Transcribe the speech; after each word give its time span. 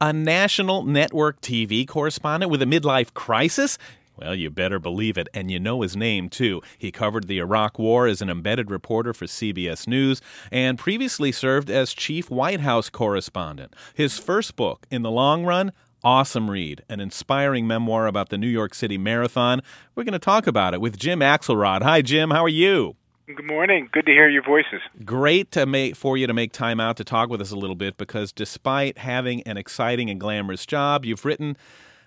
A 0.00 0.12
national 0.12 0.84
network 0.84 1.40
TV 1.40 1.86
correspondent 1.86 2.52
with 2.52 2.62
a 2.62 2.66
midlife 2.66 3.12
crisis? 3.14 3.78
Well, 4.16 4.32
you 4.32 4.48
better 4.48 4.78
believe 4.78 5.18
it, 5.18 5.28
and 5.34 5.50
you 5.50 5.58
know 5.58 5.80
his 5.80 5.96
name 5.96 6.28
too. 6.28 6.62
He 6.78 6.92
covered 6.92 7.26
the 7.26 7.38
Iraq 7.38 7.80
War 7.80 8.06
as 8.06 8.22
an 8.22 8.30
embedded 8.30 8.70
reporter 8.70 9.12
for 9.12 9.24
CBS 9.24 9.88
News 9.88 10.22
and 10.52 10.78
previously 10.78 11.32
served 11.32 11.68
as 11.68 11.92
chief 11.92 12.30
White 12.30 12.60
House 12.60 12.88
correspondent. 12.90 13.74
His 13.92 14.18
first 14.18 14.54
book, 14.54 14.86
In 14.88 15.02
the 15.02 15.10
Long 15.10 15.44
Run, 15.44 15.72
awesome 16.04 16.48
read, 16.48 16.84
an 16.88 17.00
inspiring 17.00 17.66
memoir 17.66 18.06
about 18.06 18.28
the 18.28 18.38
New 18.38 18.46
York 18.46 18.74
City 18.74 18.98
Marathon. 18.98 19.62
We're 19.96 20.04
going 20.04 20.12
to 20.12 20.20
talk 20.20 20.46
about 20.46 20.74
it 20.74 20.80
with 20.80 20.96
Jim 20.96 21.18
Axelrod. 21.18 21.82
Hi, 21.82 22.02
Jim. 22.02 22.30
How 22.30 22.44
are 22.44 22.48
you? 22.48 22.97
Good 23.36 23.44
morning. 23.44 23.90
Good 23.92 24.06
to 24.06 24.12
hear 24.12 24.30
your 24.30 24.42
voices. 24.42 24.80
Great 25.04 25.50
to 25.52 25.66
make 25.66 25.96
for 25.96 26.16
you 26.16 26.26
to 26.26 26.32
make 26.32 26.50
time 26.50 26.80
out 26.80 26.96
to 26.96 27.04
talk 27.04 27.28
with 27.28 27.42
us 27.42 27.50
a 27.50 27.56
little 27.56 27.76
bit 27.76 27.98
because 27.98 28.32
despite 28.32 28.96
having 28.96 29.42
an 29.42 29.58
exciting 29.58 30.08
and 30.08 30.18
glamorous 30.18 30.64
job, 30.64 31.04
you've 31.04 31.26
written 31.26 31.54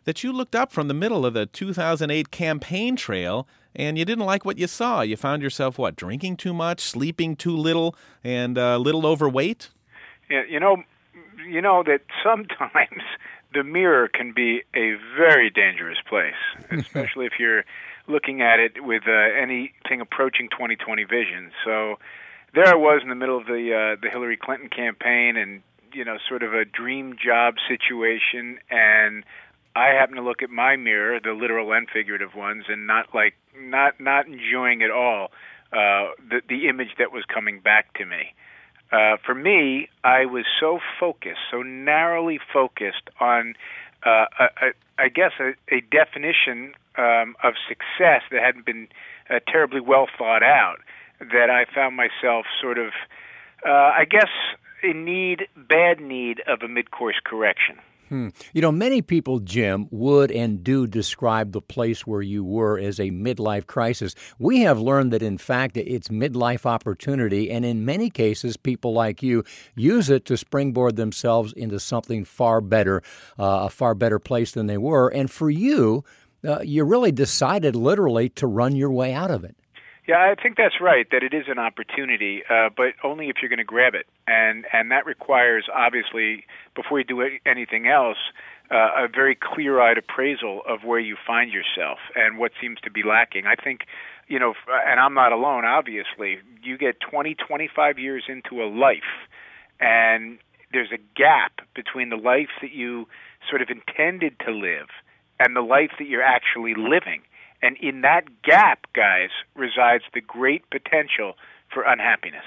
that 0.05 0.23
you 0.23 0.33
looked 0.33 0.55
up 0.55 0.71
from 0.71 0.87
the 0.87 0.95
middle 0.95 1.23
of 1.23 1.35
the 1.35 1.45
2008 1.45 2.31
campaign 2.31 2.95
trail 2.95 3.47
and 3.75 3.99
you 3.99 4.05
didn't 4.05 4.25
like 4.25 4.45
what 4.45 4.57
you 4.57 4.65
saw. 4.65 5.01
You 5.01 5.15
found 5.15 5.43
yourself, 5.43 5.77
what, 5.77 5.95
drinking 5.95 6.37
too 6.37 6.53
much, 6.53 6.81
sleeping 6.81 7.35
too 7.35 7.55
little, 7.55 7.95
and 8.23 8.57
a 8.57 8.79
little 8.79 9.05
overweight? 9.05 9.69
Yeah, 10.27 10.41
you 10.49 10.59
know, 10.59 10.77
you 11.47 11.61
know 11.61 11.83
that 11.85 12.01
sometimes 12.23 13.03
the 13.53 13.63
mirror 13.63 14.07
can 14.07 14.33
be 14.33 14.63
a 14.75 14.95
very 15.15 15.51
dangerous 15.51 15.99
place, 16.09 16.33
especially 16.71 17.27
if 17.27 17.33
you're 17.37 17.63
looking 18.07 18.41
at 18.41 18.59
it 18.59 18.83
with 18.83 19.03
uh, 19.07 19.11
anything 19.11 20.01
approaching 20.01 20.49
2020 20.49 21.03
vision. 21.03 21.51
So 21.65 21.95
there 22.53 22.67
I 22.67 22.75
was 22.75 23.01
in 23.03 23.09
the 23.09 23.15
middle 23.15 23.37
of 23.37 23.45
the 23.45 23.95
uh, 23.95 24.01
the 24.01 24.09
Hillary 24.09 24.37
Clinton 24.37 24.69
campaign, 24.69 25.37
and 25.37 25.61
you 25.93 26.05
know, 26.05 26.17
sort 26.27 26.43
of 26.43 26.53
a 26.53 26.65
dream 26.65 27.15
job 27.23 27.55
situation, 27.67 28.59
and 28.69 29.23
I 29.75 29.89
happen 29.89 30.15
to 30.15 30.21
look 30.21 30.41
at 30.41 30.49
my 30.49 30.75
mirror, 30.75 31.19
the 31.21 31.33
literal 31.33 31.73
and 31.73 31.87
figurative 31.89 32.35
ones, 32.35 32.65
and 32.67 32.87
not 32.87 33.13
like 33.13 33.35
not 33.57 33.99
not 33.99 34.27
enjoying 34.27 34.81
at 34.81 34.91
all 34.91 35.31
uh, 35.71 36.11
the 36.29 36.41
the 36.47 36.67
image 36.67 36.95
that 36.99 37.11
was 37.11 37.23
coming 37.25 37.59
back 37.59 37.93
to 37.97 38.05
me. 38.05 38.33
Uh, 38.91 39.15
for 39.25 39.33
me, 39.33 39.87
I 40.03 40.25
was 40.25 40.43
so 40.59 40.79
focused, 40.99 41.39
so 41.49 41.61
narrowly 41.61 42.39
focused 42.51 43.09
on, 43.21 43.55
uh, 44.05 44.25
a, 44.37 44.43
a, 44.43 44.71
I 44.97 45.07
guess, 45.07 45.31
a, 45.39 45.53
a 45.73 45.79
definition 45.79 46.73
um, 46.97 47.35
of 47.43 47.53
success 47.67 48.21
that 48.31 48.41
hadn't 48.43 48.65
been 48.65 48.87
uh, 49.29 49.39
terribly 49.47 49.81
well 49.81 50.07
thought 50.17 50.43
out 50.43 50.77
that 51.19 51.49
I 51.49 51.65
found 51.73 51.95
myself 51.95 52.45
sort 52.61 52.77
of, 52.77 52.91
uh, 53.65 53.69
I 53.71 54.05
guess, 54.09 54.29
in 54.83 55.05
need, 55.05 55.47
bad 55.55 55.99
need 55.99 56.41
of 56.47 56.61
a 56.63 56.67
mid-course 56.67 57.19
correction. 57.23 57.77
Hmm. 58.09 58.27
You 58.51 58.61
know, 58.61 58.73
many 58.73 59.01
people, 59.01 59.39
Jim, 59.39 59.87
would 59.89 60.31
and 60.31 60.61
do 60.65 60.85
describe 60.85 61.53
the 61.53 61.61
place 61.61 62.05
where 62.05 62.21
you 62.21 62.43
were 62.43 62.77
as 62.77 62.99
a 62.99 63.09
midlife 63.09 63.67
crisis. 63.67 64.15
We 64.37 64.63
have 64.63 64.81
learned 64.81 65.13
that, 65.13 65.23
in 65.23 65.37
fact, 65.37 65.77
it's 65.77 66.09
midlife 66.09 66.65
opportunity, 66.65 67.49
and 67.49 67.63
in 67.63 67.85
many 67.85 68.09
cases, 68.09 68.57
people 68.57 68.91
like 68.91 69.23
you 69.23 69.45
use 69.75 70.09
it 70.09 70.25
to 70.25 70.35
springboard 70.35 70.97
themselves 70.97 71.53
into 71.53 71.79
something 71.79 72.25
far 72.25 72.59
better, 72.59 73.01
uh, 73.39 73.67
a 73.67 73.69
far 73.69 73.95
better 73.95 74.19
place 74.19 74.51
than 74.51 74.67
they 74.67 74.77
were. 74.77 75.07
And 75.07 75.31
for 75.31 75.49
you, 75.49 76.03
uh, 76.47 76.61
you 76.61 76.83
really 76.83 77.11
decided 77.11 77.75
literally 77.75 78.29
to 78.29 78.47
run 78.47 78.75
your 78.75 78.91
way 78.91 79.13
out 79.13 79.31
of 79.31 79.43
it. 79.43 79.55
Yeah, 80.07 80.17
I 80.17 80.41
think 80.41 80.57
that's 80.57 80.81
right. 80.81 81.07
That 81.11 81.23
it 81.23 81.33
is 81.33 81.45
an 81.47 81.59
opportunity, 81.59 82.41
uh, 82.49 82.69
but 82.75 82.93
only 83.03 83.29
if 83.29 83.37
you're 83.41 83.49
going 83.49 83.59
to 83.59 83.63
grab 83.63 83.93
it, 83.93 84.07
and 84.27 84.65
and 84.73 84.89
that 84.91 85.05
requires 85.05 85.65
obviously 85.73 86.45
before 86.75 86.99
you 86.99 87.05
do 87.05 87.21
anything 87.45 87.87
else, 87.87 88.17
uh, 88.71 89.05
a 89.05 89.07
very 89.07 89.35
clear-eyed 89.35 89.97
appraisal 89.97 90.61
of 90.67 90.83
where 90.83 90.99
you 90.99 91.17
find 91.27 91.51
yourself 91.51 91.99
and 92.15 92.37
what 92.37 92.51
seems 92.59 92.79
to 92.83 92.89
be 92.89 93.03
lacking. 93.03 93.45
I 93.45 93.55
think, 93.55 93.81
you 94.27 94.39
know, 94.39 94.53
and 94.87 94.99
I'm 94.99 95.13
not 95.13 95.33
alone. 95.33 95.65
Obviously, 95.65 96.39
you 96.63 96.77
get 96.77 96.99
20, 96.99 97.35
25 97.35 97.99
years 97.99 98.23
into 98.27 98.63
a 98.63 98.67
life, 98.67 99.27
and 99.79 100.39
there's 100.73 100.91
a 100.91 100.99
gap 101.15 101.61
between 101.75 102.09
the 102.09 102.15
life 102.15 102.49
that 102.61 102.71
you 102.71 103.07
sort 103.49 103.61
of 103.61 103.69
intended 103.69 104.39
to 104.45 104.51
live 104.51 104.87
and 105.43 105.55
the 105.55 105.61
life 105.61 105.91
that 105.99 106.07
you're 106.07 106.21
actually 106.21 106.73
living. 106.75 107.21
And 107.61 107.77
in 107.77 108.01
that 108.01 108.41
gap, 108.43 108.87
guys, 108.93 109.29
resides 109.55 110.03
the 110.13 110.21
great 110.21 110.63
potential 110.69 111.33
for 111.73 111.83
unhappiness. 111.83 112.45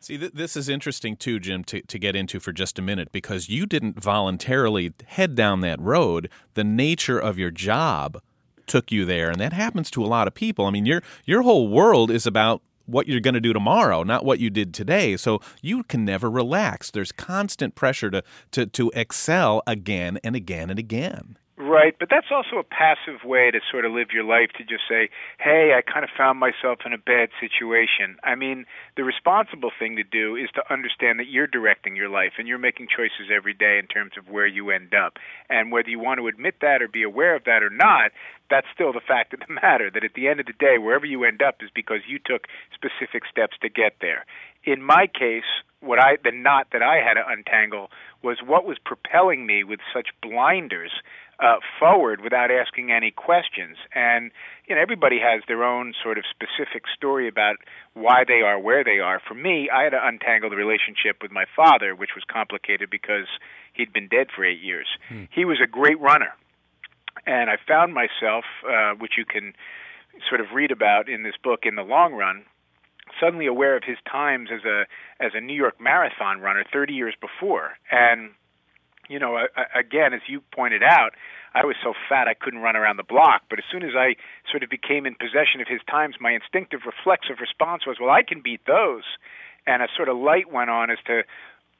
See, 0.00 0.18
th- 0.18 0.32
this 0.32 0.56
is 0.56 0.68
interesting 0.68 1.16
too, 1.16 1.38
Jim, 1.38 1.62
to, 1.64 1.80
to 1.80 1.98
get 1.98 2.16
into 2.16 2.40
for 2.40 2.52
just 2.52 2.78
a 2.78 2.82
minute 2.82 3.12
because 3.12 3.48
you 3.48 3.66
didn't 3.66 4.00
voluntarily 4.00 4.92
head 5.06 5.36
down 5.36 5.60
that 5.60 5.80
road. 5.80 6.28
The 6.54 6.64
nature 6.64 7.18
of 7.18 7.38
your 7.38 7.52
job 7.52 8.20
took 8.66 8.90
you 8.90 9.04
there, 9.04 9.30
and 9.30 9.40
that 9.40 9.52
happens 9.52 9.90
to 9.92 10.04
a 10.04 10.06
lot 10.06 10.26
of 10.26 10.34
people. 10.34 10.66
I 10.66 10.70
mean, 10.70 10.86
your 10.86 11.02
your 11.24 11.42
whole 11.42 11.68
world 11.68 12.10
is 12.10 12.26
about 12.26 12.62
what 12.86 13.06
you're 13.06 13.20
going 13.20 13.34
to 13.34 13.40
do 13.40 13.52
tomorrow, 13.52 14.02
not 14.02 14.24
what 14.24 14.40
you 14.40 14.50
did 14.50 14.74
today. 14.74 15.16
So 15.16 15.40
you 15.60 15.84
can 15.84 16.04
never 16.04 16.28
relax. 16.28 16.90
There's 16.90 17.12
constant 17.12 17.76
pressure 17.76 18.10
to 18.10 18.24
to 18.52 18.66
to 18.66 18.90
excel 18.94 19.62
again 19.68 20.18
and 20.24 20.34
again 20.34 20.68
and 20.68 20.80
again. 20.80 21.36
Right, 21.72 21.96
but 21.98 22.10
that's 22.10 22.26
also 22.30 22.58
a 22.58 22.62
passive 22.64 23.24
way 23.24 23.50
to 23.50 23.58
sort 23.70 23.86
of 23.86 23.92
live 23.92 24.08
your 24.12 24.24
life 24.24 24.52
to 24.58 24.62
just 24.62 24.84
say, 24.86 25.08
"Hey, 25.38 25.72
I 25.72 25.80
kind 25.80 26.04
of 26.04 26.10
found 26.10 26.38
myself 26.38 26.84
in 26.84 26.92
a 26.92 26.98
bad 26.98 27.30
situation." 27.40 28.18
I 28.22 28.34
mean, 28.34 28.66
the 28.94 29.04
responsible 29.04 29.70
thing 29.78 29.96
to 29.96 30.02
do 30.02 30.36
is 30.36 30.50
to 30.50 30.70
understand 30.70 31.18
that 31.18 31.28
you're 31.28 31.46
directing 31.46 31.96
your 31.96 32.10
life 32.10 32.34
and 32.36 32.46
you're 32.46 32.58
making 32.58 32.88
choices 32.88 33.30
every 33.32 33.54
day 33.54 33.78
in 33.78 33.86
terms 33.86 34.18
of 34.18 34.28
where 34.28 34.46
you 34.46 34.68
end 34.70 34.92
up. 34.92 35.18
And 35.48 35.72
whether 35.72 35.88
you 35.88 35.98
want 35.98 36.18
to 36.20 36.28
admit 36.28 36.56
that 36.60 36.82
or 36.82 36.88
be 36.88 37.04
aware 37.04 37.34
of 37.34 37.44
that 37.44 37.62
or 37.62 37.70
not, 37.70 38.12
that's 38.50 38.66
still 38.74 38.92
the 38.92 39.00
fact 39.00 39.32
of 39.32 39.40
the 39.40 39.54
matter 39.62 39.90
that 39.90 40.04
at 40.04 40.12
the 40.12 40.28
end 40.28 40.40
of 40.40 40.46
the 40.46 40.52
day, 40.52 40.76
wherever 40.76 41.06
you 41.06 41.24
end 41.24 41.40
up 41.40 41.62
is 41.62 41.70
because 41.74 42.00
you 42.06 42.18
took 42.18 42.48
specific 42.74 43.22
steps 43.24 43.56
to 43.62 43.70
get 43.70 43.94
there. 44.02 44.26
In 44.64 44.82
my 44.82 45.06
case, 45.06 45.48
what 45.80 45.98
I 45.98 46.16
the 46.22 46.30
knot 46.30 46.68
that 46.72 46.82
I 46.82 46.96
had 46.96 47.14
to 47.14 47.26
untangle 47.26 47.90
was 48.22 48.38
what 48.44 48.64
was 48.64 48.78
propelling 48.84 49.46
me 49.46 49.64
with 49.64 49.80
such 49.92 50.08
blinders 50.22 50.92
uh, 51.42 51.56
forward 51.78 52.20
without 52.20 52.50
asking 52.50 52.92
any 52.92 53.10
questions. 53.10 53.76
And 53.94 54.30
you 54.68 54.76
know, 54.76 54.80
everybody 54.80 55.18
has 55.18 55.42
their 55.48 55.64
own 55.64 55.92
sort 56.02 56.18
of 56.18 56.24
specific 56.30 56.84
story 56.94 57.26
about 57.26 57.56
why 57.94 58.22
they 58.26 58.42
are 58.42 58.58
where 58.58 58.84
they 58.84 59.00
are. 59.00 59.20
For 59.26 59.34
me, 59.34 59.68
I 59.68 59.82
had 59.82 59.90
to 59.90 60.06
untangle 60.06 60.50
the 60.50 60.56
relationship 60.56 61.18
with 61.20 61.32
my 61.32 61.44
father, 61.56 61.94
which 61.94 62.10
was 62.14 62.24
complicated 62.30 62.90
because 62.90 63.26
he'd 63.72 63.92
been 63.92 64.08
dead 64.08 64.28
for 64.34 64.44
eight 64.44 64.60
years. 64.60 64.86
Hmm. 65.08 65.24
He 65.30 65.44
was 65.44 65.58
a 65.62 65.66
great 65.66 66.00
runner, 66.00 66.32
and 67.26 67.50
I 67.50 67.56
found 67.66 67.92
myself, 67.92 68.44
uh, 68.68 68.94
which 68.94 69.12
you 69.18 69.24
can 69.24 69.54
sort 70.28 70.40
of 70.40 70.52
read 70.54 70.70
about 70.70 71.08
in 71.08 71.24
this 71.24 71.34
book, 71.42 71.60
in 71.64 71.74
the 71.74 71.82
long 71.82 72.14
run. 72.14 72.44
Suddenly 73.20 73.46
aware 73.46 73.76
of 73.76 73.84
his 73.84 73.98
times 74.10 74.48
as 74.52 74.64
a 74.64 74.84
as 75.20 75.32
a 75.34 75.40
New 75.40 75.54
York 75.54 75.80
Marathon 75.80 76.40
runner 76.40 76.64
30 76.72 76.94
years 76.94 77.14
before, 77.20 77.72
and 77.90 78.30
you 79.08 79.18
know, 79.18 79.36
again, 79.74 80.14
as 80.14 80.20
you 80.28 80.40
pointed 80.54 80.82
out, 80.82 81.12
I 81.54 81.66
was 81.66 81.76
so 81.82 81.92
fat 82.08 82.28
I 82.28 82.34
couldn't 82.34 82.60
run 82.60 82.76
around 82.76 82.96
the 82.96 83.02
block. 83.02 83.42
But 83.50 83.58
as 83.58 83.64
soon 83.70 83.82
as 83.82 83.92
I 83.96 84.16
sort 84.50 84.62
of 84.62 84.70
became 84.70 85.06
in 85.06 85.14
possession 85.14 85.60
of 85.60 85.68
his 85.68 85.80
times, 85.90 86.16
my 86.20 86.32
instinctive 86.32 86.80
reflexive 86.86 87.36
response 87.40 87.86
was, 87.86 87.98
well, 88.00 88.10
I 88.10 88.22
can 88.22 88.40
beat 88.40 88.64
those. 88.66 89.04
And 89.66 89.82
a 89.82 89.88
sort 89.94 90.08
of 90.08 90.16
light 90.16 90.50
went 90.50 90.70
on 90.70 90.90
as 90.90 90.98
to 91.06 91.22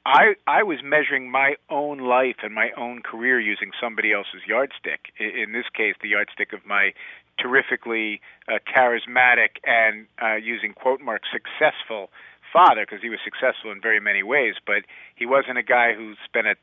I 0.05 0.35
I 0.47 0.63
was 0.63 0.79
measuring 0.83 1.31
my 1.31 1.55
own 1.71 1.99
life 1.99 2.43
and 2.43 2.55
my 2.55 2.71
own 2.77 3.03
career 3.03 3.41
using 3.41 3.71
somebody 3.81 4.13
else's 4.13 4.43
yardstick. 4.47 5.13
In 5.19 5.53
this 5.53 5.67
case, 5.75 5.95
the 6.03 6.09
yardstick 6.09 6.53
of 6.53 6.67
my 6.67 6.93
terrifically 7.39 8.21
uh, 8.49 8.59
charismatic 8.65 9.59
and 9.65 10.07
uh, 10.23 10.35
using 10.35 10.73
quote 10.73 11.01
marks 11.01 11.29
successful 11.33 12.11
father, 12.53 12.85
because 12.85 13.01
he 13.03 13.09
was 13.09 13.19
successful 13.25 13.73
in 13.73 13.81
very 13.81 14.01
many 14.01 14.23
ways, 14.23 14.55
but 14.67 14.85
he 15.17 15.25
wasn't 15.25 15.57
a 15.57 15.63
guy 15.63 15.95
who 15.95 16.15
spent 16.25 16.47
a 16.47 16.55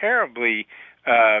terribly 0.00 0.66
uh, 1.06 1.10
uh, 1.10 1.40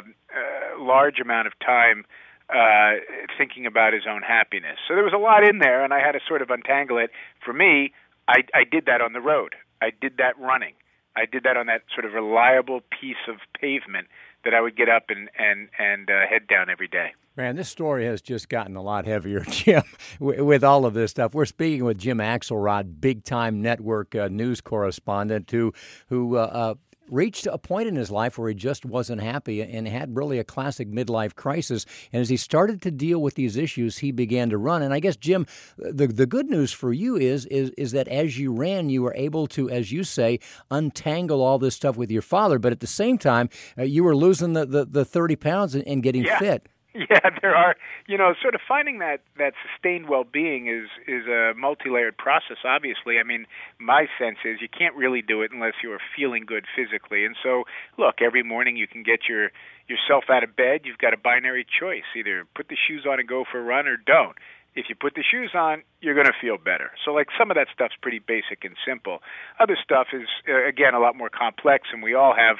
large 0.78 1.20
amount 1.20 1.46
of 1.46 1.52
time 1.60 2.04
uh, 2.50 3.00
thinking 3.38 3.66
about 3.66 3.92
his 3.92 4.02
own 4.08 4.22
happiness. 4.22 4.76
So 4.86 4.94
there 4.94 5.04
was 5.04 5.14
a 5.14 5.18
lot 5.18 5.48
in 5.48 5.60
there, 5.60 5.84
and 5.84 5.94
I 5.94 6.00
had 6.00 6.12
to 6.12 6.20
sort 6.26 6.42
of 6.42 6.50
untangle 6.50 6.98
it. 6.98 7.10
For 7.44 7.52
me, 7.52 7.92
I, 8.28 8.42
I 8.52 8.64
did 8.64 8.86
that 8.86 9.00
on 9.00 9.12
the 9.12 9.20
road. 9.20 9.54
I 9.80 9.90
did 9.98 10.16
that 10.18 10.38
running. 10.38 10.74
I 11.16 11.26
did 11.26 11.44
that 11.44 11.56
on 11.56 11.66
that 11.66 11.82
sort 11.94 12.04
of 12.04 12.12
reliable 12.12 12.80
piece 13.00 13.22
of 13.28 13.36
pavement 13.58 14.08
that 14.44 14.52
I 14.52 14.60
would 14.60 14.76
get 14.76 14.88
up 14.88 15.04
and 15.08 15.30
and 15.38 15.68
and 15.78 16.10
uh, 16.10 16.26
head 16.28 16.46
down 16.46 16.68
every 16.68 16.88
day. 16.88 17.12
Man, 17.36 17.56
this 17.56 17.68
story 17.68 18.06
has 18.06 18.22
just 18.22 18.48
gotten 18.48 18.76
a 18.76 18.82
lot 18.82 19.06
heavier, 19.06 19.40
Jim, 19.50 19.82
with 20.20 20.62
all 20.62 20.86
of 20.86 20.94
this 20.94 21.10
stuff. 21.10 21.34
We're 21.34 21.46
speaking 21.46 21.84
with 21.84 21.98
Jim 21.98 22.18
Axelrod, 22.18 23.00
big 23.00 23.24
time 23.24 23.60
network 23.60 24.14
uh, 24.14 24.28
news 24.28 24.60
correspondent, 24.60 25.50
who 25.50 25.72
who 26.08 26.36
uh, 26.36 26.40
uh 26.40 26.74
reached 27.10 27.46
a 27.46 27.58
point 27.58 27.88
in 27.88 27.96
his 27.96 28.10
life 28.10 28.38
where 28.38 28.48
he 28.48 28.54
just 28.54 28.84
wasn't 28.84 29.20
happy 29.20 29.60
and 29.60 29.86
had 29.86 30.16
really 30.16 30.38
a 30.38 30.44
classic 30.44 30.88
midlife 30.90 31.34
crisis. 31.34 31.84
And 32.12 32.22
as 32.22 32.28
he 32.28 32.36
started 32.36 32.80
to 32.82 32.90
deal 32.90 33.20
with 33.20 33.34
these 33.34 33.56
issues, 33.56 33.98
he 33.98 34.10
began 34.10 34.48
to 34.50 34.56
run. 34.56 34.80
And 34.82 34.94
I 34.94 35.00
guess, 35.00 35.16
Jim, 35.16 35.46
the, 35.76 36.06
the 36.06 36.26
good 36.26 36.48
news 36.48 36.72
for 36.72 36.92
you 36.92 37.16
is, 37.16 37.46
is, 37.46 37.70
is 37.76 37.92
that 37.92 38.08
as 38.08 38.38
you 38.38 38.52
ran, 38.52 38.88
you 38.88 39.02
were 39.02 39.14
able 39.16 39.46
to, 39.48 39.68
as 39.68 39.92
you 39.92 40.02
say, 40.02 40.40
untangle 40.70 41.42
all 41.42 41.58
this 41.58 41.74
stuff 41.74 41.96
with 41.96 42.10
your 42.10 42.22
father. 42.22 42.58
But 42.58 42.72
at 42.72 42.80
the 42.80 42.86
same 42.86 43.18
time, 43.18 43.50
uh, 43.78 43.82
you 43.82 44.02
were 44.02 44.16
losing 44.16 44.54
the, 44.54 44.64
the, 44.64 44.84
the 44.86 45.04
30 45.04 45.36
pounds 45.36 45.74
and, 45.74 45.86
and 45.86 46.02
getting 46.02 46.24
yeah. 46.24 46.38
fit. 46.38 46.68
Yeah, 47.10 47.30
there 47.42 47.56
are. 47.56 47.74
You 48.06 48.16
know, 48.16 48.34
sort 48.40 48.54
of 48.54 48.60
finding 48.66 49.00
that 49.00 49.20
that 49.36 49.54
sustained 49.66 50.08
well-being 50.08 50.68
is 50.68 50.88
is 51.08 51.26
a 51.26 51.52
multi-layered 51.56 52.16
process. 52.16 52.58
Obviously, 52.64 53.18
I 53.18 53.24
mean, 53.24 53.46
my 53.80 54.06
sense 54.16 54.38
is 54.44 54.60
you 54.60 54.68
can't 54.68 54.94
really 54.94 55.20
do 55.20 55.42
it 55.42 55.50
unless 55.52 55.74
you 55.82 55.90
are 55.92 55.98
feeling 56.16 56.44
good 56.46 56.64
physically. 56.76 57.24
And 57.24 57.34
so, 57.42 57.64
look, 57.98 58.22
every 58.22 58.44
morning 58.44 58.76
you 58.76 58.86
can 58.86 59.02
get 59.02 59.28
your 59.28 59.50
yourself 59.88 60.24
out 60.30 60.44
of 60.44 60.54
bed. 60.54 60.82
You've 60.84 60.98
got 60.98 61.12
a 61.12 61.16
binary 61.16 61.66
choice: 61.66 62.06
either 62.16 62.46
put 62.54 62.68
the 62.68 62.76
shoes 62.76 63.04
on 63.10 63.18
and 63.18 63.28
go 63.28 63.44
for 63.50 63.58
a 63.58 63.64
run, 63.64 63.88
or 63.88 63.96
don't. 63.96 64.36
If 64.76 64.86
you 64.88 64.94
put 64.94 65.14
the 65.14 65.24
shoes 65.28 65.50
on, 65.54 65.82
you're 66.00 66.14
going 66.14 66.26
to 66.26 66.38
feel 66.40 66.58
better. 66.58 66.90
So, 67.04 67.10
like 67.12 67.28
some 67.36 67.50
of 67.50 67.56
that 67.56 67.68
stuff's 67.74 67.94
pretty 68.00 68.20
basic 68.20 68.64
and 68.64 68.76
simple. 68.86 69.18
Other 69.58 69.76
stuff 69.82 70.08
is 70.12 70.28
uh, 70.48 70.64
again 70.64 70.94
a 70.94 71.00
lot 71.00 71.16
more 71.16 71.28
complex, 71.28 71.88
and 71.92 72.04
we 72.04 72.14
all 72.14 72.34
have 72.36 72.58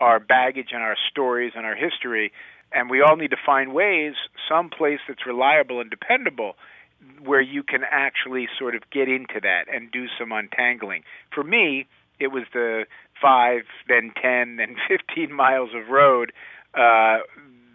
our 0.00 0.20
baggage 0.20 0.68
and 0.72 0.82
our 0.82 0.96
stories 1.10 1.52
and 1.56 1.66
our 1.66 1.74
history 1.74 2.32
and 2.72 2.90
we 2.90 3.00
all 3.00 3.16
need 3.16 3.30
to 3.30 3.36
find 3.44 3.72
ways, 3.72 4.14
some 4.48 4.70
place 4.70 5.00
that's 5.06 5.26
reliable 5.26 5.80
and 5.80 5.90
dependable, 5.90 6.56
where 7.22 7.40
you 7.40 7.62
can 7.62 7.82
actually 7.90 8.48
sort 8.58 8.74
of 8.74 8.82
get 8.90 9.08
into 9.08 9.40
that 9.42 9.64
and 9.72 9.90
do 9.90 10.06
some 10.18 10.32
untangling. 10.32 11.02
For 11.32 11.44
me, 11.44 11.86
it 12.18 12.28
was 12.28 12.44
the 12.52 12.86
five, 13.20 13.62
then 13.88 14.12
ten, 14.20 14.56
then 14.56 14.76
fifteen 14.88 15.32
miles 15.32 15.70
of 15.74 15.88
road 15.88 16.32
uh, 16.74 17.18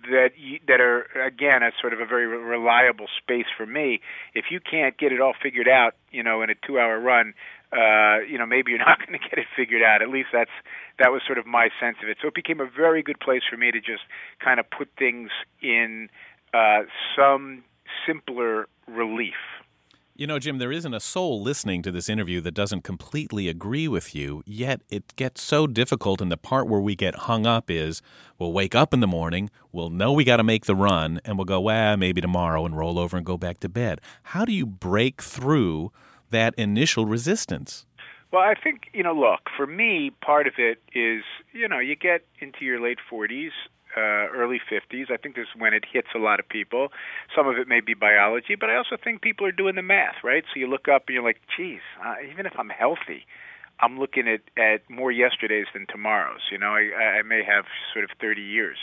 that 0.10 0.32
you, 0.38 0.60
that 0.68 0.82
are 0.82 1.04
again 1.26 1.64
a 1.64 1.72
sort 1.80 1.94
of 1.94 2.00
a 2.00 2.06
very 2.06 2.28
reliable 2.28 3.08
space 3.22 3.46
for 3.56 3.66
me. 3.66 4.02
If 4.34 4.46
you 4.52 4.60
can't 4.60 4.98
get 4.98 5.12
it 5.12 5.22
all 5.22 5.34
figured 5.42 5.68
out, 5.68 5.96
you 6.12 6.24
know, 6.24 6.42
in 6.42 6.50
a 6.50 6.56
two-hour 6.56 7.00
run, 7.00 7.34
uh, 7.72 8.20
you 8.30 8.38
know, 8.38 8.46
maybe 8.46 8.72
you're 8.72 8.80
not 8.80 9.00
going 9.06 9.20
to 9.20 9.30
get 9.30 9.38
it 9.38 9.48
figured 9.56 9.82
out. 9.82 10.02
At 10.02 10.10
least 10.10 10.30
that's 10.34 10.52
that 11.00 11.12
was 11.12 11.22
sort 11.26 11.38
of 11.38 11.46
my 11.46 11.70
sense 11.80 11.98
of 12.04 12.10
it. 12.10 12.18
So 12.22 12.28
it 12.28 12.36
became 12.36 12.60
a 12.60 12.70
very 12.70 13.02
good 13.02 13.20
place 13.20 13.42
for 13.50 13.58
me 13.58 13.72
to 13.72 13.80
just 13.80 14.04
kind 14.44 14.60
of 14.60 14.70
put 14.70 14.90
things 14.98 15.30
in 15.62 16.10
uh, 16.54 16.82
some 17.16 17.64
simpler 18.06 18.68
relief. 18.88 19.34
You 20.16 20.28
know, 20.28 20.38
Jim, 20.38 20.60
there 20.60 20.72
isn't 20.72 20.94
a 20.94 21.00
soul 21.00 21.42
listening 21.42 21.82
to 21.82 21.92
this 21.92 22.08
interview 22.08 22.40
that 22.42 22.54
doesn't 22.54 22.84
completely 22.84 23.50
agree 23.50 23.88
with 23.88 24.14
you, 24.14 24.44
yet 24.46 24.82
it 24.92 25.16
gets 25.16 25.42
so 25.42 25.66
difficult. 25.66 26.22
And 26.22 26.32
the 26.32 26.38
part 26.38 26.68
where 26.68 26.80
we 26.80 26.96
get 26.96 27.16
hung 27.16 27.48
up 27.48 27.72
is 27.72 28.04
we'll 28.38 28.54
wake 28.54 28.76
up 28.76 28.94
in 28.94 29.00
the 29.00 29.08
morning, 29.08 29.50
we'll 29.72 29.90
know 29.90 30.14
we 30.14 30.24
got 30.24 30.38
to 30.38 30.44
make 30.44 30.68
the 30.68 30.76
run, 30.76 31.20
and 31.26 31.36
we'll 31.36 31.46
go, 31.46 31.60
well, 31.60 31.98
maybe 31.98 32.22
tomorrow 32.22 32.64
and 32.64 32.78
roll 32.78 33.00
over 33.00 33.18
and 33.18 33.26
go 33.26 33.40
back 33.40 33.60
to 33.62 33.70
bed. 33.70 34.02
How 34.22 34.46
do 34.46 34.54
you 34.54 34.68
break 34.68 35.20
through 35.20 35.92
that 36.30 36.54
initial 36.60 37.08
resistance? 37.08 37.88
Well, 38.34 38.42
I 38.42 38.56
think, 38.56 38.90
you 38.94 39.04
know, 39.04 39.14
look, 39.14 39.42
for 39.56 39.68
me, 39.68 40.10
part 40.26 40.48
of 40.48 40.54
it 40.58 40.82
is, 40.96 41.22
you 41.52 41.68
know, 41.68 41.78
you 41.78 41.96
get 41.96 42.26
into 42.40 42.66
your 42.66 42.82
late 42.82 42.98
40s, 43.12 43.52
uh, 43.96 44.26
early 44.34 44.60
50s. 44.60 45.12
I 45.12 45.18
think 45.18 45.36
this 45.36 45.44
is 45.54 45.62
when 45.62 45.76
it 45.76 45.84
hits 45.94 46.08
a 46.16 46.18
lot 46.18 46.40
of 46.40 46.50
people. 46.50 46.88
Some 47.36 47.48
of 47.48 47.58
it 47.58 47.68
may 47.68 47.80
be 47.80 47.94
biology, 47.94 48.56
but 48.60 48.72
I 48.72 48.76
also 48.76 48.98
think 48.98 49.22
people 49.22 49.46
are 49.46 49.52
doing 49.52 49.76
the 49.76 49.84
math, 49.84 50.16
right? 50.24 50.44
So 50.52 50.60
you 50.60 50.66
look 50.66 50.88
up 50.88 51.04
and 51.06 51.14
you're 51.14 51.24
like, 51.24 51.42
geez, 51.56 51.82
uh, 52.04 52.16
even 52.28 52.48
if 52.48 52.54
I'm 52.58 52.70
healthy, 52.70 53.28
I'm 53.80 54.00
looking 54.00 54.28
at, 54.28 54.42
at 54.58 54.90
more 54.90 55.12
yesterdays 55.12 55.68
than 55.72 55.86
tomorrows. 55.86 56.42
You 56.52 56.58
know, 56.58 56.74
I, 56.74 57.20
I 57.20 57.22
may 57.22 57.44
have 57.46 57.66
sort 57.94 58.04
of 58.04 58.18
30 58.20 58.42
years. 58.42 58.78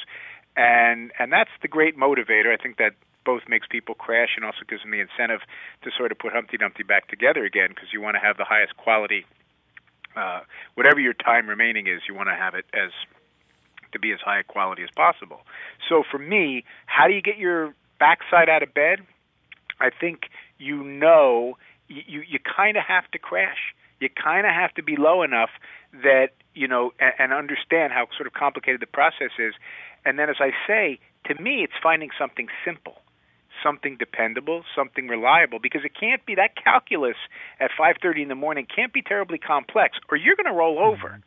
And 0.56 1.10
and 1.18 1.32
that's 1.32 1.50
the 1.62 1.68
great 1.68 1.98
motivator. 1.98 2.54
I 2.54 2.60
think 2.60 2.76
that 2.78 2.94
both 3.24 3.42
makes 3.48 3.66
people 3.68 3.94
crash 3.94 4.30
and 4.36 4.44
also 4.44 4.62
gives 4.68 4.82
them 4.82 4.90
the 4.90 5.00
incentive 5.00 5.40
to 5.82 5.90
sort 5.96 6.12
of 6.12 6.18
put 6.18 6.32
Humpty 6.32 6.56
Dumpty 6.56 6.82
back 6.82 7.08
together 7.08 7.44
again 7.44 7.70
because 7.70 7.92
you 7.92 8.00
want 8.00 8.14
to 8.14 8.20
have 8.20 8.36
the 8.36 8.44
highest 8.44 8.76
quality. 8.76 9.24
Uh, 10.16 10.40
whatever 10.74 11.00
your 11.00 11.14
time 11.14 11.48
remaining 11.48 11.86
is, 11.86 12.00
you 12.08 12.14
want 12.14 12.28
to 12.28 12.34
have 12.34 12.54
it 12.54 12.64
as 12.74 12.90
to 13.92 13.98
be 13.98 14.12
as 14.12 14.20
high 14.24 14.40
a 14.40 14.44
quality 14.44 14.82
as 14.82 14.88
possible. 14.94 15.40
So 15.88 16.02
for 16.08 16.18
me, 16.18 16.64
how 16.86 17.06
do 17.06 17.14
you 17.14 17.22
get 17.22 17.38
your 17.38 17.74
backside 17.98 18.48
out 18.48 18.62
of 18.62 18.72
bed? 18.74 19.00
I 19.80 19.90
think 19.90 20.30
you 20.58 20.82
know 20.82 21.56
you 21.88 22.02
you, 22.06 22.22
you 22.28 22.38
kind 22.38 22.76
of 22.76 22.84
have 22.86 23.10
to 23.12 23.18
crash. 23.18 23.74
You 24.00 24.08
kind 24.08 24.46
of 24.46 24.52
have 24.52 24.72
to 24.74 24.82
be 24.82 24.96
low 24.96 25.22
enough 25.22 25.50
that 26.02 26.28
you 26.54 26.68
know 26.68 26.92
and, 27.00 27.12
and 27.18 27.32
understand 27.32 27.92
how 27.92 28.06
sort 28.16 28.26
of 28.26 28.32
complicated 28.32 28.80
the 28.80 28.86
process 28.86 29.32
is. 29.38 29.54
And 30.04 30.18
then, 30.18 30.30
as 30.30 30.36
I 30.40 30.52
say, 30.66 30.98
to 31.26 31.40
me, 31.42 31.62
it's 31.62 31.74
finding 31.82 32.10
something 32.18 32.48
simple 32.64 33.02
something 33.62 33.96
dependable, 33.96 34.64
something 34.74 35.08
reliable, 35.08 35.58
because 35.58 35.82
it 35.84 35.92
can't 35.98 36.24
be 36.26 36.34
that 36.34 36.56
calculus 36.56 37.16
at 37.58 37.70
5:30 37.78 38.22
in 38.22 38.28
the 38.28 38.34
morning 38.34 38.66
can't 38.66 38.92
be 38.92 39.02
terribly 39.02 39.38
complex, 39.38 39.98
or 40.10 40.16
you're 40.16 40.36
going 40.36 40.46
to 40.46 40.52
roll 40.52 40.78
over. 40.78 41.08
Mm-hmm. 41.08 41.20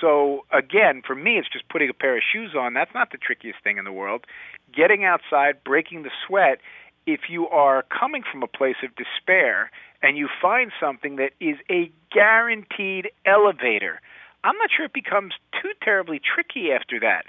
So 0.00 0.44
again, 0.52 1.02
for 1.06 1.14
me, 1.14 1.38
it's 1.38 1.48
just 1.48 1.68
putting 1.68 1.88
a 1.88 1.94
pair 1.94 2.16
of 2.16 2.22
shoes 2.22 2.54
on. 2.54 2.74
That's 2.74 2.94
not 2.94 3.10
the 3.10 3.18
trickiest 3.18 3.62
thing 3.64 3.78
in 3.78 3.84
the 3.84 3.92
world. 3.92 4.26
Getting 4.74 5.04
outside, 5.04 5.64
breaking 5.64 6.02
the 6.02 6.10
sweat. 6.26 6.58
If 7.06 7.30
you 7.30 7.48
are 7.48 7.84
coming 7.84 8.22
from 8.30 8.42
a 8.42 8.46
place 8.46 8.76
of 8.84 8.90
despair 8.94 9.70
and 10.02 10.18
you 10.18 10.28
find 10.42 10.70
something 10.78 11.16
that 11.16 11.32
is 11.40 11.56
a 11.70 11.90
guaranteed 12.12 13.08
elevator, 13.24 14.00
I'm 14.44 14.56
not 14.58 14.68
sure 14.74 14.84
it 14.84 14.92
becomes 14.92 15.32
too 15.60 15.72
terribly 15.82 16.20
tricky 16.20 16.70
after 16.70 17.00
that 17.00 17.24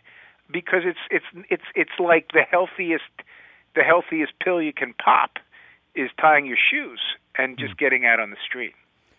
because 0.51 0.81
it's 0.85 0.99
it's 1.09 1.25
it's 1.49 1.63
it's 1.75 1.97
like 1.99 2.31
the 2.33 2.41
healthiest 2.41 3.03
the 3.79 3.85
healthiest 3.85 4.33
pill 4.43 4.61
you 4.61 4.73
can 4.73 4.93
pop 4.93 5.37
is 5.95 6.09
tying 6.19 6.45
your 6.45 6.57
shoes 6.69 6.99
and 7.37 7.57
just 7.57 7.75
mm. 7.75 7.77
getting 7.77 8.05
out 8.05 8.19
on 8.19 8.29
the 8.29 8.35
street. 8.45 8.73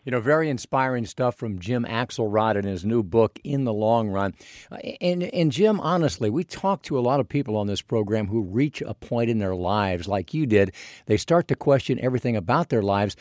You 0.04 0.12
know, 0.12 0.20
very 0.20 0.50
inspiring 0.50 1.06
stuff 1.06 1.34
from 1.34 1.58
Jim 1.58 1.86
Axelrod 1.88 2.56
in 2.56 2.64
his 2.64 2.84
new 2.84 3.02
book, 3.02 3.38
In 3.42 3.64
the 3.64 3.72
Long 3.72 4.08
Run. 4.08 4.34
Uh, 4.70 4.76
and, 5.00 5.22
and 5.22 5.50
Jim, 5.50 5.80
honestly, 5.80 6.28
we 6.28 6.44
talk 6.44 6.82
to 6.82 6.98
a 6.98 7.00
lot 7.00 7.20
of 7.20 7.28
people 7.28 7.56
on 7.56 7.68
this 7.68 7.80
program 7.80 8.26
who 8.26 8.42
reach 8.42 8.82
a 8.82 8.92
point 8.92 9.30
in 9.30 9.38
their 9.38 9.54
lives 9.54 10.06
like 10.06 10.34
you 10.34 10.44
did. 10.44 10.74
They 11.06 11.16
start 11.16 11.48
to 11.48 11.54
question 11.54 11.98
everything 12.02 12.36
about 12.36 12.68
their 12.68 12.82
lives. 12.82 13.16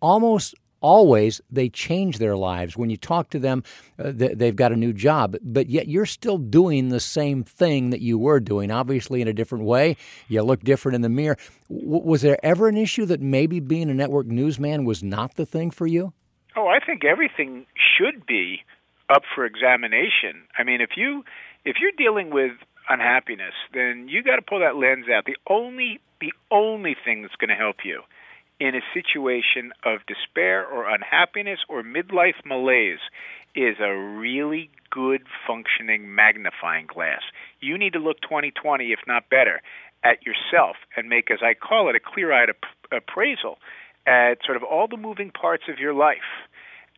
Almost 0.00 0.54
always 0.84 1.40
they 1.50 1.70
change 1.70 2.18
their 2.18 2.36
lives. 2.36 2.76
When 2.76 2.90
you 2.90 2.98
talk 2.98 3.30
to 3.30 3.38
them, 3.38 3.62
uh, 3.98 4.12
they've 4.14 4.54
got 4.54 4.70
a 4.70 4.76
new 4.76 4.92
job, 4.92 5.34
but 5.42 5.70
yet 5.70 5.88
you're 5.88 6.04
still 6.04 6.36
doing 6.36 6.90
the 6.90 7.00
same 7.00 7.42
thing 7.42 7.88
that 7.88 8.02
you 8.02 8.18
were 8.18 8.38
doing, 8.38 8.70
obviously 8.70 9.22
in 9.22 9.26
a 9.26 9.32
different 9.32 9.64
way. 9.64 9.96
You 10.28 10.42
look 10.42 10.62
different 10.62 10.94
in 10.94 11.00
the 11.00 11.08
mirror. 11.08 11.38
W- 11.70 12.02
was 12.04 12.20
there 12.20 12.38
ever 12.44 12.68
an 12.68 12.76
issue 12.76 13.06
that 13.06 13.22
maybe 13.22 13.60
being 13.60 13.88
a 13.88 13.94
network 13.94 14.26
newsman 14.26 14.84
was 14.84 15.02
not 15.02 15.36
the 15.36 15.46
thing 15.46 15.70
for 15.70 15.86
you? 15.86 16.12
Oh, 16.54 16.68
I 16.68 16.84
think 16.84 17.02
everything 17.02 17.64
should 17.74 18.26
be 18.26 18.60
up 19.08 19.22
for 19.34 19.46
examination. 19.46 20.44
I 20.58 20.64
mean, 20.64 20.82
if 20.82 20.90
you 20.96 21.24
if 21.64 21.76
you're 21.80 21.96
dealing 21.96 22.28
with 22.30 22.52
unhappiness, 22.90 23.54
then 23.72 24.08
you 24.10 24.22
got 24.22 24.36
to 24.36 24.42
pull 24.42 24.60
that 24.60 24.76
lens 24.76 25.06
out. 25.08 25.24
The 25.24 25.38
only 25.48 26.00
the 26.20 26.32
only 26.50 26.94
thing 27.04 27.22
that's 27.22 27.36
going 27.36 27.48
to 27.48 27.56
help 27.56 27.76
you 27.84 28.02
in 28.60 28.74
a 28.74 28.80
situation 28.92 29.72
of 29.84 30.00
despair 30.06 30.64
or 30.66 30.88
unhappiness 30.88 31.60
or 31.68 31.82
midlife 31.82 32.44
malaise 32.44 33.00
is 33.54 33.76
a 33.80 33.94
really 33.94 34.70
good 34.90 35.22
functioning 35.46 36.14
magnifying 36.14 36.86
glass. 36.86 37.22
You 37.60 37.78
need 37.78 37.92
to 37.94 37.98
look 37.98 38.20
2020, 38.22 38.92
if 38.92 39.00
not 39.06 39.28
better, 39.28 39.60
at 40.02 40.24
yourself 40.24 40.76
and 40.96 41.08
make, 41.08 41.30
as 41.30 41.38
I 41.42 41.54
call 41.54 41.88
it, 41.88 41.96
a 41.96 42.00
clear 42.00 42.32
eyed 42.32 42.50
ap- 42.50 42.92
appraisal 42.92 43.58
at 44.06 44.38
sort 44.44 44.56
of 44.56 44.62
all 44.62 44.86
the 44.86 44.96
moving 44.96 45.30
parts 45.30 45.64
of 45.68 45.78
your 45.78 45.94
life. 45.94 46.46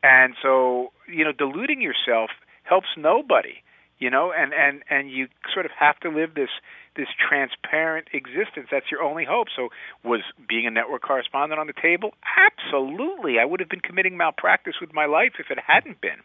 And 0.03 0.35
so, 0.43 0.93
you 1.09 1.25
know, 1.25 1.33
deluding 1.33 1.81
yourself 1.81 2.31
helps 2.65 2.89
nobody, 2.97 3.63
you 3.99 4.11
know, 4.11 4.33
and, 4.37 4.53
and, 4.53 4.83
and 4.91 5.11
you 5.11 5.29
sort 5.53 5.67
of 5.67 5.73
have 5.79 5.99
to 6.01 6.09
live 6.09 6.35
this 6.35 6.51
this 6.97 7.09
transparent 7.29 8.09
existence. 8.15 8.69
That's 8.71 8.91
your 8.91 9.03
only 9.03 9.27
hope. 9.29 9.49
So, 9.55 9.69
was 10.03 10.23
being 10.49 10.67
a 10.67 10.71
network 10.71 11.03
correspondent 11.03 11.61
on 11.61 11.67
the 11.67 11.75
table? 11.75 12.15
Absolutely. 12.25 13.39
I 13.39 13.45
would 13.45 13.61
have 13.61 13.69
been 13.69 13.81
committing 13.81 14.17
malpractice 14.17 14.77
with 14.81 14.95
my 14.95 15.05
life 15.05 15.33
if 15.39 15.51
it 15.51 15.59
hadn't 15.67 16.01
been. 16.01 16.25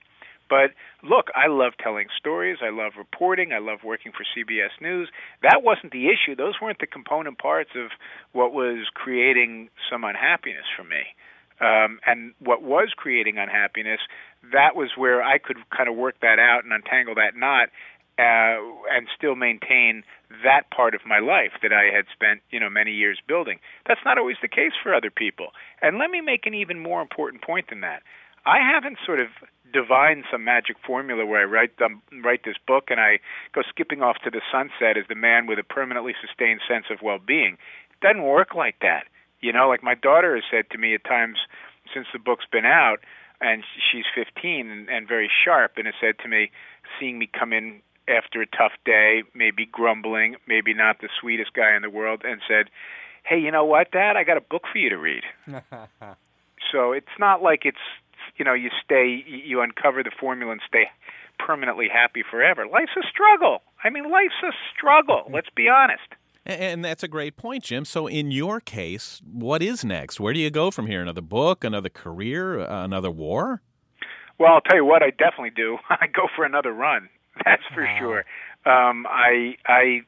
But 0.49 0.71
look, 1.01 1.27
I 1.33 1.47
love 1.47 1.73
telling 1.81 2.07
stories. 2.17 2.57
I 2.61 2.71
love 2.71 2.93
reporting. 2.97 3.53
I 3.53 3.59
love 3.59 3.79
working 3.85 4.11
for 4.11 4.25
CBS 4.35 4.75
News. 4.81 5.09
That 5.41 5.63
wasn't 5.63 5.93
the 5.93 6.07
issue. 6.07 6.35
Those 6.35 6.55
weren't 6.61 6.79
the 6.79 6.87
component 6.87 7.37
parts 7.37 7.71
of 7.75 7.91
what 8.33 8.51
was 8.51 8.87
creating 8.93 9.69
some 9.89 10.03
unhappiness 10.03 10.67
for 10.75 10.83
me. 10.83 11.15
Um, 11.61 11.99
and 12.05 12.33
what 12.39 12.63
was 12.63 12.89
creating 12.95 13.37
unhappiness, 13.37 13.99
that 14.51 14.75
was 14.75 14.89
where 14.97 15.21
I 15.21 15.37
could 15.37 15.57
kind 15.75 15.87
of 15.87 15.95
work 15.95 16.15
that 16.21 16.39
out 16.39 16.63
and 16.63 16.73
untangle 16.73 17.15
that 17.15 17.35
knot 17.35 17.69
uh, 18.17 18.57
and 18.91 19.07
still 19.15 19.35
maintain 19.35 20.03
that 20.43 20.69
part 20.75 20.95
of 20.95 21.01
my 21.05 21.19
life 21.19 21.51
that 21.61 21.71
I 21.71 21.95
had 21.95 22.05
spent, 22.11 22.41
you 22.49 22.59
know, 22.59 22.69
many 22.69 22.91
years 22.91 23.19
building. 23.27 23.59
That's 23.87 24.01
not 24.03 24.17
always 24.17 24.37
the 24.41 24.47
case 24.47 24.73
for 24.81 24.93
other 24.93 25.11
people. 25.11 25.47
And 25.81 25.97
let 25.97 26.09
me 26.09 26.21
make 26.21 26.45
an 26.45 26.53
even 26.53 26.79
more 26.79 27.01
important 27.01 27.43
point 27.43 27.69
than 27.69 27.81
that. 27.81 28.01
I 28.45 28.57
haven't 28.57 28.97
sort 29.05 29.19
of 29.19 29.27
divined 29.71 30.25
some 30.31 30.43
magic 30.43 30.77
formula 30.85 31.25
where 31.25 31.41
I 31.41 31.45
write 31.45 31.77
them, 31.77 32.01
write 32.23 32.41
this 32.43 32.57
book 32.67 32.85
and 32.89 32.99
I 32.99 33.19
go 33.53 33.61
skipping 33.69 34.01
off 34.01 34.17
to 34.23 34.29
the 34.29 34.41
sunset 34.51 34.97
as 34.97 35.05
the 35.07 35.15
man 35.15 35.47
with 35.47 35.59
a 35.59 35.63
permanently 35.63 36.13
sustained 36.19 36.61
sense 36.67 36.85
of 36.89 36.99
well-being. 37.01 37.57
It 37.91 37.99
doesn't 38.01 38.23
work 38.23 38.55
like 38.55 38.77
that. 38.81 39.05
You 39.41 39.53
know, 39.53 39.67
like 39.67 39.83
my 39.83 39.95
daughter 39.95 40.35
has 40.35 40.43
said 40.51 40.69
to 40.71 40.77
me 40.77 40.93
at 40.93 41.03
times 41.03 41.37
since 41.93 42.07
the 42.13 42.19
book's 42.19 42.45
been 42.51 42.65
out, 42.65 42.99
and 43.41 43.63
she's 43.91 44.05
15 44.13 44.69
and, 44.69 44.89
and 44.89 45.07
very 45.07 45.29
sharp, 45.43 45.73
and 45.77 45.87
has 45.87 45.95
said 45.99 46.19
to 46.19 46.27
me, 46.27 46.51
seeing 46.99 47.17
me 47.17 47.27
come 47.27 47.53
in 47.53 47.81
after 48.07 48.41
a 48.41 48.45
tough 48.45 48.73
day, 48.85 49.23
maybe 49.33 49.65
grumbling, 49.65 50.35
maybe 50.47 50.73
not 50.73 51.01
the 51.01 51.09
sweetest 51.19 51.53
guy 51.53 51.75
in 51.75 51.81
the 51.81 51.89
world, 51.89 52.21
and 52.23 52.41
said, 52.47 52.69
"Hey, 53.23 53.39
you 53.39 53.51
know 53.51 53.65
what, 53.65 53.91
Dad? 53.91 54.15
I 54.17 54.23
got 54.23 54.37
a 54.37 54.41
book 54.41 54.63
for 54.71 54.77
you 54.77 54.89
to 54.89 54.97
read." 54.97 55.23
so 56.71 56.91
it's 56.91 57.15
not 57.19 57.41
like 57.41 57.65
it's 57.65 57.85
you 58.37 58.45
know 58.45 58.53
you 58.53 58.69
stay 58.83 59.23
you 59.25 59.61
uncover 59.61 60.03
the 60.03 60.11
formula 60.19 60.51
and 60.51 60.61
stay 60.67 60.85
permanently 61.39 61.87
happy 61.91 62.23
forever. 62.29 62.67
Life's 62.67 62.95
a 62.97 63.07
struggle. 63.07 63.61
I 63.83 63.89
mean, 63.89 64.11
life's 64.11 64.41
a 64.43 64.51
struggle. 64.75 65.29
Let's 65.31 65.49
be 65.55 65.67
honest. 65.67 66.07
And 66.59 66.83
that's 66.83 67.03
a 67.03 67.07
great 67.07 67.37
point, 67.37 67.63
Jim. 67.63 67.85
So, 67.85 68.07
in 68.07 68.31
your 68.31 68.59
case, 68.59 69.21
what 69.31 69.61
is 69.61 69.85
next? 69.85 70.19
Where 70.19 70.33
do 70.33 70.39
you 70.39 70.49
go 70.49 70.71
from 70.71 70.87
here? 70.87 71.01
Another 71.01 71.21
book, 71.21 71.63
another 71.63 71.89
career, 71.89 72.59
another 72.59 73.11
war? 73.11 73.61
Well, 74.37 74.53
I'll 74.53 74.61
tell 74.61 74.75
you 74.75 74.85
what, 74.85 75.03
I 75.03 75.11
definitely 75.11 75.51
do. 75.51 75.77
I 75.89 76.07
go 76.07 76.27
for 76.35 76.45
another 76.45 76.71
run. 76.71 77.09
That's 77.45 77.63
for 77.73 77.83
wow. 77.83 77.97
sure. 77.99 78.25
Um, 78.65 79.07
I, 79.09 79.55
I, 79.65 80.01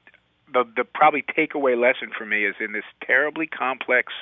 the 0.51 0.63
the 0.75 0.83
probably 0.83 1.23
takeaway 1.23 1.79
lesson 1.79 2.11
for 2.15 2.25
me 2.25 2.45
is 2.45 2.55
in 2.59 2.73
this 2.73 2.83
terribly 3.05 3.47
complex 3.47 4.13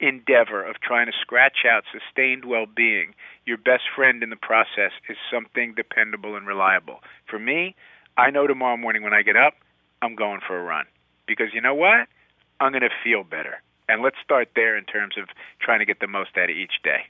endeavor 0.00 0.64
of 0.64 0.76
trying 0.80 1.06
to 1.06 1.12
scratch 1.20 1.64
out 1.68 1.84
sustained 1.92 2.44
well-being. 2.44 3.14
Your 3.46 3.58
best 3.58 3.84
friend 3.94 4.22
in 4.22 4.30
the 4.30 4.36
process 4.36 4.92
is 5.08 5.16
something 5.32 5.74
dependable 5.74 6.36
and 6.36 6.46
reliable. 6.46 7.00
For 7.28 7.38
me, 7.38 7.76
I 8.16 8.30
know 8.30 8.46
tomorrow 8.46 8.76
morning 8.76 9.02
when 9.02 9.14
I 9.14 9.22
get 9.22 9.36
up, 9.36 9.54
I'm 10.02 10.16
going 10.16 10.40
for 10.46 10.58
a 10.58 10.62
run 10.62 10.86
because 11.26 11.48
you 11.52 11.60
know 11.60 11.74
what? 11.74 12.08
I'm 12.60 12.72
going 12.72 12.82
to 12.82 12.90
feel 13.02 13.24
better. 13.24 13.62
And 13.88 14.02
let's 14.02 14.16
start 14.24 14.48
there 14.54 14.76
in 14.76 14.84
terms 14.84 15.14
of 15.18 15.28
trying 15.60 15.80
to 15.80 15.84
get 15.84 16.00
the 16.00 16.06
most 16.06 16.36
out 16.36 16.50
of 16.50 16.56
each 16.56 16.82
day. 16.82 17.04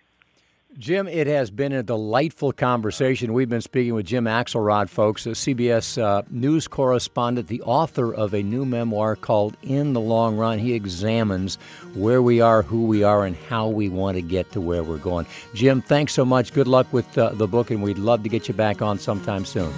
Jim, 0.77 1.07
it 1.07 1.29
has 1.29 1.53
been 1.53 1.73
a 1.73 1.85
delightful 1.85 2.51
conversation. 2.51 3.33
We've 3.33 3.49
been 3.49 3.61
speaking 3.61 3.95
with 3.95 4.07
Jim 4.07 4.25
Axelrod, 4.25 4.89
folks, 4.89 5.25
a 5.25 5.31
CBS 5.31 6.03
uh, 6.03 6.23
news 6.31 6.67
correspondent, 6.67 7.47
the 7.47 7.63
author 7.63 8.13
of 8.13 8.35
a 8.35 8.43
new 8.43 8.65
memoir 8.65 9.15
called 9.15 9.57
In 9.63 9.93
the 9.93 10.01
Long 10.01 10.37
Run. 10.37 10.59
He 10.59 10.73
examines 10.73 11.57
where 11.95 12.21
we 12.21 12.41
are, 12.41 12.63
who 12.63 12.87
we 12.87 13.05
are, 13.05 13.25
and 13.25 13.37
how 13.37 13.69
we 13.69 13.89
want 13.89 14.17
to 14.17 14.23
get 14.23 14.51
to 14.53 14.61
where 14.61 14.83
we're 14.83 14.99
going. 14.99 15.27
Jim, 15.55 15.81
thanks 15.81 16.13
so 16.13 16.25
much. 16.25 16.53
Good 16.53 16.67
luck 16.67 16.93
with 16.93 17.17
uh, 17.17 17.31
the 17.35 17.47
book, 17.47 17.71
and 17.71 17.81
we'd 17.81 17.99
love 17.99 18.25
to 18.25 18.29
get 18.29 18.49
you 18.49 18.55
back 18.55 18.83
on 18.83 18.99
sometime 18.99 19.45
soon. 19.45 19.73